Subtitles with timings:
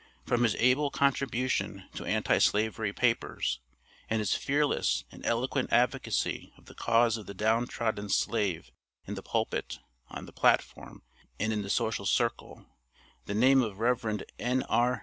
[0.25, 3.59] From his able contribution to Anti slavery papers,
[4.09, 8.71] and his fearless and eloquent advocacy of the cause of the down trodden slave
[9.05, 9.77] in the pulpit,
[10.09, 11.03] on the platform,
[11.39, 12.65] and in the social circle,
[13.27, 14.23] the name of Rev.
[14.39, 14.99] N.R.